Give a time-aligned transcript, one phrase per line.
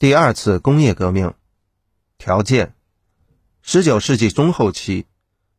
[0.00, 1.34] 第二次工业革命
[2.18, 2.72] 条件：
[3.62, 5.06] 十九世纪中后期，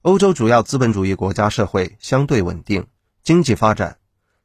[0.01, 2.87] 欧洲主要资本主义国家社会相对稳定，
[3.21, 3.97] 经济发展，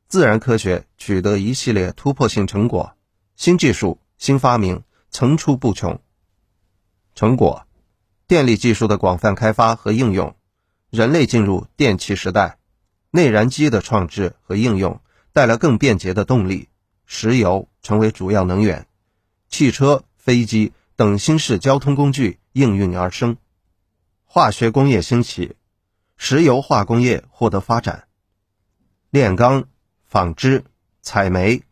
[0.09, 2.97] 自然科学取得一系列突破性成果，
[3.37, 6.01] 新技术、新发明层出不穷。
[7.15, 7.65] 成果：
[8.27, 10.35] 电力技术的广泛开发和应用，
[10.91, 12.59] 人类进入电气时代，
[13.13, 15.01] 内燃机的创制和应用
[15.33, 16.69] 带来更便捷的动力，
[17.07, 18.89] 石油成为主要能源。
[19.57, 23.37] 汽车、飞机等新式交通工具应运而生，
[24.25, 25.55] 化学工业兴起，
[26.17, 28.09] 石油化工业获得发展，
[29.11, 29.69] 炼钢、
[30.03, 30.65] 纺织、
[31.03, 31.63] 采煤、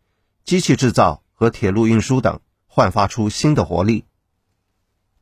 [0.45, 4.05] 机器制造和铁路运输等焕发出新的活力。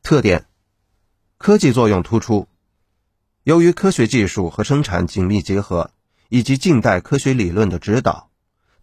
[0.04, 0.46] 特点：
[1.38, 2.46] 科技作用突出。
[3.42, 5.90] 由于科学技术和生产紧密结合，
[6.28, 8.30] 以及近代科学理论的指导。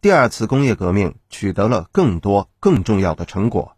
[0.02, 3.76] 第二次工业革命取得了更多更重要的成果，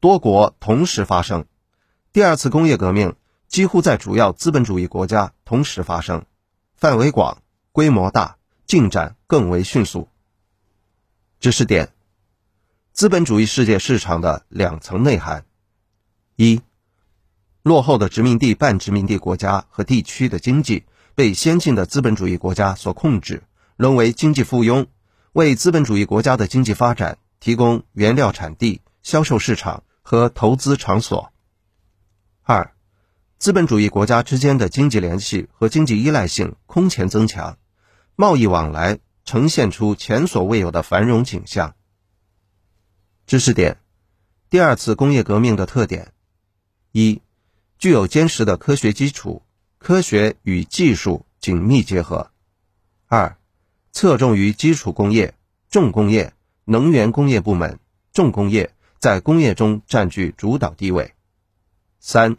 [0.00, 1.46] 多国同时发生。
[2.12, 3.14] 第二次工业革命
[3.46, 6.26] 几乎在主要资本主义国家同时发生，
[6.74, 10.08] 范围广、规模大、进展更为迅速。
[11.38, 11.92] 知识点：
[12.92, 15.44] 资本主义世界市场的两层内涵：
[16.34, 16.60] 一、
[17.62, 23.44] 落后的殖民地半殖民地国家和地区的经济被先进的资本主义国家所控制，
[23.76, 24.88] 沦为经济附庸。
[25.32, 31.32] 为资本主义国家的经济发展提供原料产地、销售市场和投资场所。
[32.42, 32.74] 二、
[33.38, 37.56] 资本主义国家之间的经济联系和经济依赖性空前增强，
[38.14, 41.76] 贸易往来呈现出前所未有的繁荣景象。
[43.26, 43.78] 知识点：
[44.50, 46.12] 第二次工业革命的特点：
[46.90, 47.22] 一、
[47.78, 49.42] 具有坚实的科学基础，
[49.78, 52.30] 科学与技术紧密结合；
[53.06, 53.38] 二、
[53.92, 55.34] 侧重于基础工业、
[55.68, 56.32] 重工业、
[56.64, 57.78] 能源工业部门，
[58.12, 61.14] 重工业在工业中占据主导地位。
[62.00, 62.38] 三，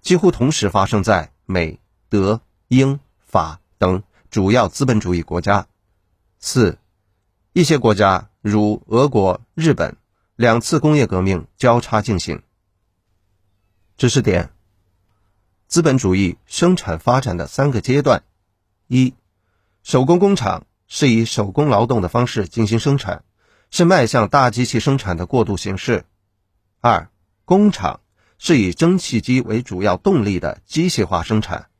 [0.00, 5.68] 几乎同时发生在美、德、英、法等主要资本主义国家。
[6.40, 6.76] 四，
[7.52, 9.96] 一些国家如俄国、日本，
[10.34, 12.42] 两次工业革命交叉进行。
[13.96, 14.50] 知识点：
[15.68, 18.24] 资本主义生产发展的三个阶段。
[18.88, 19.14] 一，
[19.84, 20.66] 手工工厂。
[20.92, 23.22] 是以手工劳动的方式进行生产，
[23.70, 26.04] 是迈向大机器生产的过渡形式。
[26.80, 27.08] 二，
[27.44, 28.00] 工厂
[28.38, 31.70] 是以蒸汽机为主要动力的机械化生产。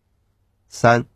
[0.69, 1.07] 三，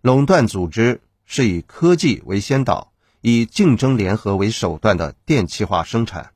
[0.00, 6.32] 垄断组织是以科技为先导，以竞争联合为手段的电气化生产。